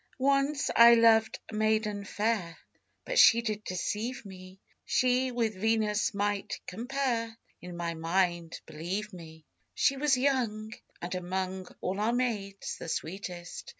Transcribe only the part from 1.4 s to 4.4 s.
a maiden fair, But she did deceive